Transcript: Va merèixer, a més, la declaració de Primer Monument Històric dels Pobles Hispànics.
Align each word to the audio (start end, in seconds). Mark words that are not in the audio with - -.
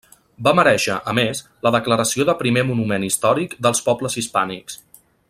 Va 0.45 0.53
merèixer, 0.59 0.95
a 1.11 1.13
més, 1.19 1.41
la 1.67 1.73
declaració 1.77 2.27
de 2.31 2.37
Primer 2.41 2.63
Monument 2.71 3.07
Històric 3.11 3.57
dels 3.67 3.87
Pobles 3.91 4.21
Hispànics. 4.23 4.81